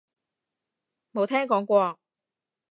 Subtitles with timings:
[1.13, 1.99] 冇聽講過